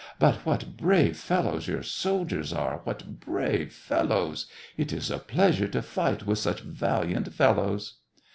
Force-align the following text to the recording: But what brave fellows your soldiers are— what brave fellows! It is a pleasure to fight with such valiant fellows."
But 0.17 0.37
what 0.47 0.77
brave 0.77 1.15
fellows 1.15 1.67
your 1.67 1.83
soldiers 1.83 2.51
are— 2.51 2.81
what 2.85 3.19
brave 3.19 3.71
fellows! 3.71 4.47
It 4.75 4.91
is 4.91 5.11
a 5.11 5.19
pleasure 5.19 5.67
to 5.67 5.83
fight 5.83 6.25
with 6.25 6.39
such 6.39 6.61
valiant 6.61 7.31
fellows." 7.35 7.99